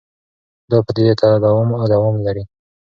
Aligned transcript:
دا 0.69 0.77
پدیدې 0.85 1.13
تداوم 1.21 1.69
او 1.79 1.85
دوام 1.93 2.15
لري. 2.25 2.43